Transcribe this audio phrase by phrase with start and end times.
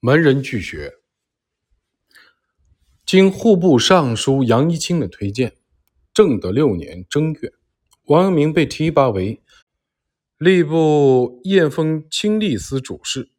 [0.00, 0.94] 门人俱学。
[3.04, 5.56] 经户部尚书杨一清的推荐，
[6.14, 7.52] 正德六年正月，
[8.04, 9.42] 王阳明被提拔为
[10.38, 13.32] 吏部验封清吏司主事。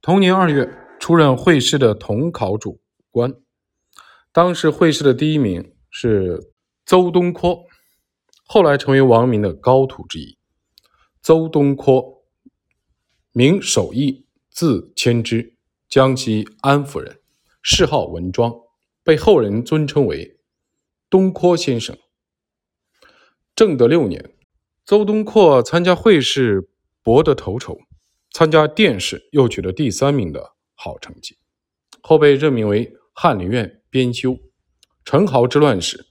[0.00, 2.80] 同年二月，出任会试的统考主
[3.10, 3.34] 官。
[4.30, 6.52] 当时会试的第一名是
[6.84, 7.64] 邹东坡，
[8.44, 10.38] 后来成为王明的高徒之一。
[11.20, 12.22] 邹东坡，
[13.32, 15.55] 名守义，字谦之，
[15.96, 17.20] 江西安福人，
[17.62, 18.54] 谥号文庄，
[19.02, 20.38] 被后人尊称为
[21.08, 21.96] 东坡先生。
[23.54, 24.34] 正德六年，
[24.84, 26.68] 邹东坡参加会试，
[27.02, 27.78] 博得头筹；
[28.30, 31.38] 参加殿试又取得第三名的好成绩，
[32.02, 33.80] 后被任命为翰林院。
[33.88, 34.36] 编修
[35.02, 36.08] 陈豪之乱时，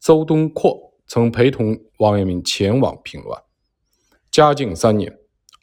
[0.00, 3.42] 邹东阔曾陪同王阳明前往平乱。
[4.30, 5.14] 嘉靖三年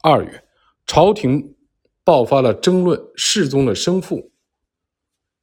[0.03, 0.44] 二月，
[0.86, 1.55] 朝廷
[2.03, 4.31] 爆发了争论世宗的生父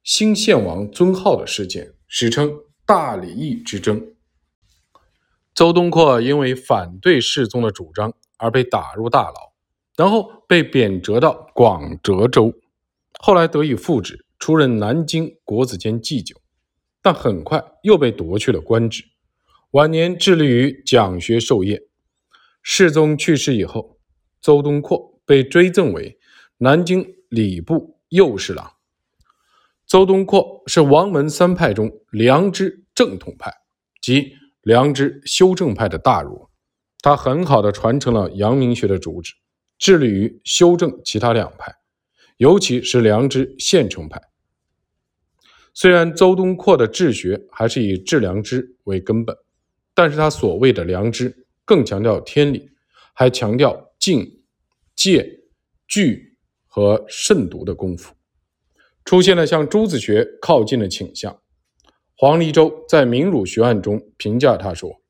[0.03, 2.51] 新献王尊号的事件，史称
[2.85, 4.13] 大礼义之争。
[5.53, 9.53] 邹东阔因为反对世宗的主张而被打入大牢，
[9.95, 12.53] 然后被贬谪到广浙州，
[13.19, 14.25] 后来得以复职。
[14.39, 16.35] 出任南京国子监祭酒，
[16.99, 19.03] 但很快又被夺去了官职。
[19.71, 21.83] 晚年致力于讲学授业。
[22.63, 23.99] 世宗去世以后，
[24.41, 26.17] 邹东阔被追赠为
[26.63, 28.71] 南京礼部右侍郎。
[29.87, 33.51] 邹东阔是王门三派中良知正统派
[33.99, 36.47] 及良知修正派的大儒，
[36.99, 39.33] 他很好的传承了阳明学的主旨，
[39.79, 41.73] 致力于修正其他两派，
[42.37, 44.21] 尤其是良知现成派。
[45.73, 49.35] 虽然邹东阔的治学还是以治良知为根本，
[49.95, 52.69] 但是他所谓的良知更强调天理，
[53.15, 54.43] 还强调敬、
[54.95, 55.27] 戒、
[55.87, 56.30] 惧
[56.73, 58.15] 和慎独的功夫，
[59.03, 61.41] 出现了向朱子学靠近的倾向。
[62.15, 65.01] 黄黎周在《明儒学案》中评价他说：“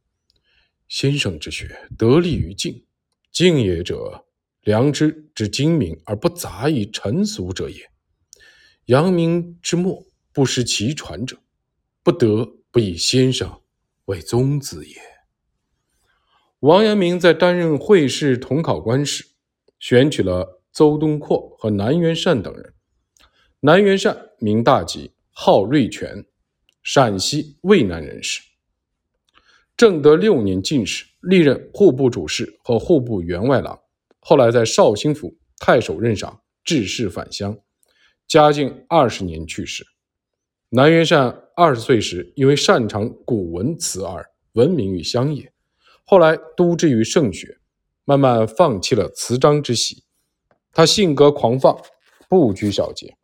[0.89, 2.83] 先生之学得力于静，
[3.32, 4.26] 静也者，
[4.61, 7.89] 良知之精明而不杂以尘俗者也。
[8.86, 11.38] 阳明之末。”不失其传者，
[12.02, 13.60] 不得不以先生
[14.05, 14.95] 为宗子也。
[16.61, 19.26] 王阳明在担任会试统考官时，
[19.78, 22.73] 选取了邹东阔和南元善等人。
[23.59, 26.26] 南元善名大吉，号瑞全，
[26.82, 28.42] 陕西渭南人士。
[29.77, 33.80] 正德六年进士，历任户部主事和户部员外郎，
[34.20, 37.58] 后来在绍兴府太守任上致仕返乡。
[38.27, 39.86] 嘉靖二十年去世。
[40.70, 45.52] 南元善二十岁时，因为擅长古文辞而闻名于乡野，
[46.05, 47.58] 后来督之于圣学，
[48.05, 50.04] 慢慢放弃了辞章之习。
[50.71, 51.82] 他性格狂放，
[52.30, 53.15] 不拘小节，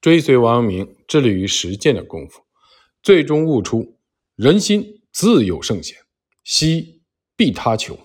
[0.00, 2.42] 追随王阳明，致力于实践的功夫，
[3.02, 3.96] 最终悟出
[4.34, 5.96] 人心自有圣贤，
[6.42, 7.02] 惜
[7.36, 7.98] 必他求。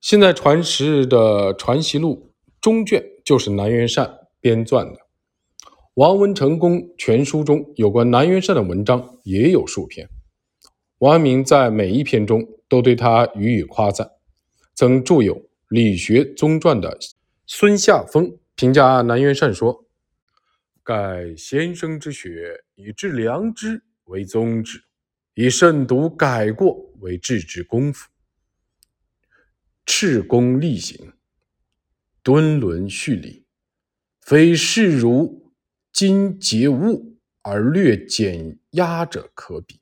[0.00, 4.98] 现在传世的《传习录》中卷就是南元善编撰的。
[5.94, 10.08] 王文成公全书中有关南元善的文章也有数篇，
[10.98, 14.10] 王阳明在每一篇中都对他予以夸赞。
[14.74, 15.36] 曾著有
[15.68, 16.98] 《理学宗传》的
[17.46, 19.86] 孙夏峰评价南元善说
[20.82, 24.84] ：“盖先生之学，以治良知为宗旨，
[25.34, 28.08] 以慎独改过为治之功夫，
[29.86, 31.12] 赤功力行，
[32.22, 33.44] 敦伦序礼，
[34.20, 35.40] 非世儒。”
[35.94, 39.80] 今节物而略减压者可比，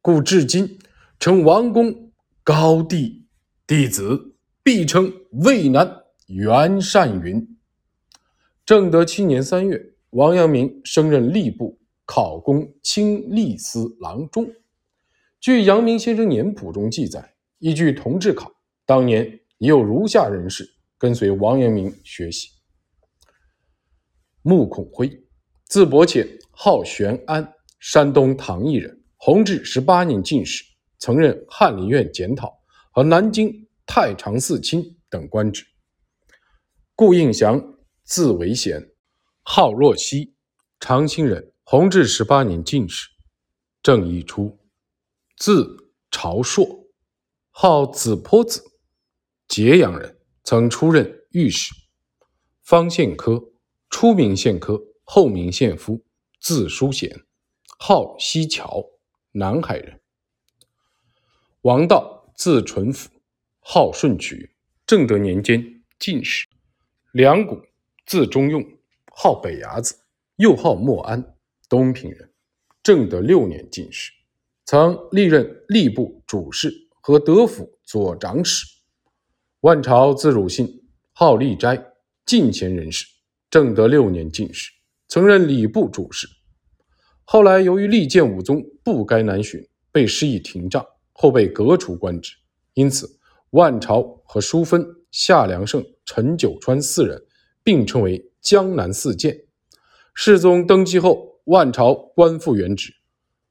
[0.00, 0.78] 故至今
[1.20, 2.10] 称王公
[2.42, 3.26] 高帝
[3.66, 4.35] 弟子，
[4.66, 5.12] 必称
[5.44, 7.56] 渭南元善云。
[8.64, 14.44] 正德七年三月，王阳明升任吏部考功清吏司郎中。
[15.38, 18.50] 据阳明先生年谱中记载，依据同治考，
[18.84, 22.48] 当年已有如下人士跟随王阳明学习：
[24.42, 25.08] 穆孔辉。
[25.66, 29.00] 字伯潜，号玄安，山东唐邑人。
[29.14, 30.64] 弘治十八年进士，
[30.98, 32.52] 曾任翰林院检讨
[32.90, 33.64] 和南京
[33.98, 35.64] 太常寺卿等官职。
[36.94, 38.90] 顾应祥，字维贤，
[39.40, 40.34] 号若溪，
[40.78, 41.54] 长清人。
[41.64, 43.08] 弘治十八年进士，
[43.82, 44.58] 正一初，
[45.38, 46.90] 字朝硕，
[47.50, 48.62] 号子坡子，
[49.48, 51.74] 揭阳人，曾出任御史。
[52.60, 53.42] 方献科，
[53.88, 54.78] 初名献科。
[55.04, 56.04] 后名献夫，
[56.38, 57.24] 字叔贤，
[57.78, 58.84] 号西桥，
[59.32, 60.02] 南海人。
[61.62, 63.08] 王道，字纯甫，
[63.68, 64.48] 号顺渠，
[64.86, 66.46] 正德年间进士。
[67.10, 67.60] 梁谷，
[68.06, 68.64] 字中用，
[69.12, 69.92] 号北牙子，
[70.36, 71.34] 又号莫安，
[71.68, 72.30] 东平人。
[72.80, 74.12] 正德六年进士，
[74.64, 78.64] 曾历任吏部主事和德府左长史。
[79.62, 81.76] 万朝字汝信，号立斋，
[82.24, 83.04] 晋贤人士。
[83.50, 84.70] 正德六年进士，
[85.08, 86.28] 曾任礼部主事。
[87.24, 89.60] 后来由于立建武宗不该南巡，
[89.90, 92.32] 被施以廷杖，后被革除官职。
[92.74, 93.18] 因此，
[93.50, 97.26] 万朝和淑芬、夏良胜、陈九川四人
[97.62, 99.46] 并称为江南四剑。
[100.14, 101.34] 世宗登基后。
[101.46, 102.92] 万朝官复原职，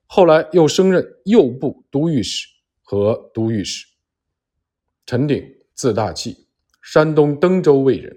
[0.05, 2.45] 后来又升任右部都御史
[2.81, 3.87] 和都御史。
[5.05, 5.41] 陈鼎，
[5.73, 6.49] 字大器，
[6.81, 8.13] 山东登州卫人。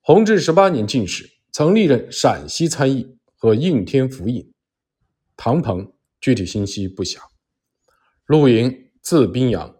[0.00, 4.50] 弘治十八年进士，曾历任陕西参议和应天府尹。
[5.36, 7.22] 唐鹏，具体信息不详。
[8.24, 9.76] 陆莹，字宾阳，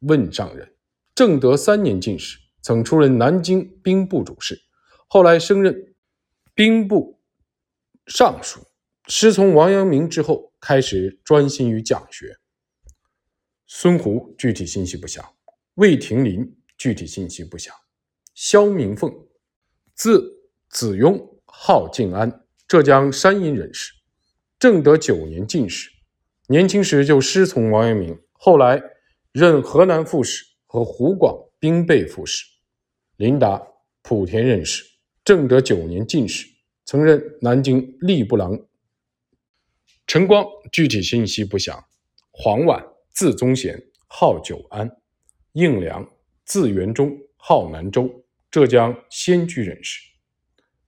[0.00, 0.74] 汶上人。
[1.14, 4.60] 正德三年进士，曾出任南京兵部主事，
[5.06, 5.94] 后来升任
[6.54, 7.20] 兵部。
[8.06, 8.60] 尚书
[9.06, 12.36] 师从王阳明之后，开始专心于讲学。
[13.66, 15.24] 孙胡具体信息不详。
[15.74, 17.72] 魏廷林具体信息不详。
[18.34, 19.12] 萧明凤，
[19.94, 23.92] 字子雍，号静安，浙江山阴人士。
[24.58, 25.88] 正德九年进士，
[26.48, 28.82] 年轻时就师从王阳明，后来
[29.32, 32.44] 任河南副使和湖广兵备副使。
[33.16, 33.62] 林达，
[34.02, 34.84] 莆田人士。
[35.24, 36.46] 正德九年进士。
[36.84, 38.58] 曾任南京吏部郎。
[40.06, 41.84] 陈光具体信息不详。
[42.32, 44.90] 黄婉，字宗贤，号九安，
[45.52, 46.04] 应良，
[46.44, 50.00] 字元忠，号南州，浙江仙居人士。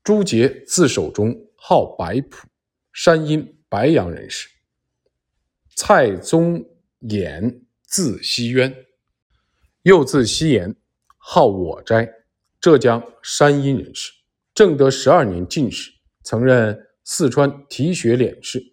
[0.02, 2.48] 朱杰，字守中，号白朴，
[2.92, 4.48] 山阴白杨人士。
[5.76, 6.64] 蔡宗
[7.02, 7.62] 衍，
[7.92, 8.74] 字希渊，
[9.82, 10.74] 又字希言，
[11.18, 12.10] 号我斋，
[12.58, 14.10] 浙江山阴人士。
[14.54, 15.90] 正德十二年进士，
[16.24, 18.64] 曾任四川提学佥事。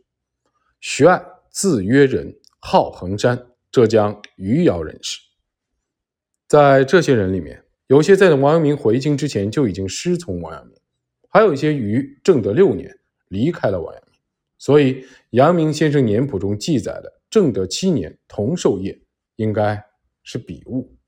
[0.80, 1.22] 徐爱，
[1.52, 5.20] 字约仁，号衡山，浙江余姚人士。
[6.48, 10.78] 在这些人里面，有些在王阳明回京之前就已经师从王阳明，
[11.28, 14.18] 还有一些于正德六年离开了王阳明。
[14.58, 18.98] 所以，阳明先生年谱中记载的正德七年同寿夜，
[19.40, 19.82] 应该
[20.22, 20.99] 是笔误。